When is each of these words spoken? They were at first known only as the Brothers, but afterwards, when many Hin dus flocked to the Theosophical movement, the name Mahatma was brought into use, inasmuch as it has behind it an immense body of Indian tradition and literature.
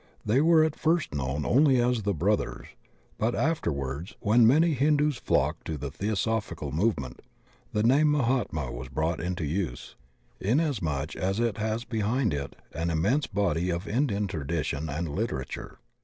They 0.25 0.41
were 0.41 0.63
at 0.63 0.75
first 0.75 1.13
known 1.13 1.45
only 1.45 1.79
as 1.79 2.01
the 2.01 2.13
Brothers, 2.15 2.65
but 3.19 3.35
afterwards, 3.35 4.15
when 4.19 4.47
many 4.47 4.73
Hin 4.73 4.97
dus 4.97 5.17
flocked 5.17 5.67
to 5.67 5.77
the 5.77 5.91
Theosophical 5.91 6.71
movement, 6.71 7.21
the 7.71 7.83
name 7.83 8.09
Mahatma 8.09 8.71
was 8.71 8.89
brought 8.89 9.19
into 9.21 9.45
use, 9.45 9.95
inasmuch 10.39 11.15
as 11.15 11.39
it 11.39 11.59
has 11.59 11.83
behind 11.85 12.33
it 12.33 12.55
an 12.73 12.89
immense 12.89 13.27
body 13.27 13.69
of 13.69 13.87
Indian 13.87 14.25
tradition 14.25 14.89
and 14.89 15.07
literature. 15.07 15.77